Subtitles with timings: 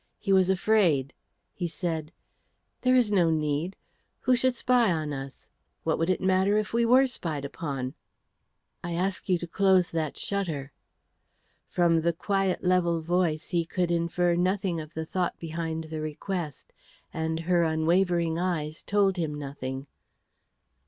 [0.17, 1.13] He was afraid.
[1.53, 2.11] He said,
[2.81, 3.75] "There is no need.
[4.21, 5.47] Who should spy on us?
[5.83, 7.93] What would it matter if we were spied upon?"
[8.83, 10.71] "I ask you to close that shutter."
[11.67, 16.73] From the quiet, level voice he could infer nothing of the thought behind the request;
[17.13, 19.85] and her unwavering eyes told him nothing.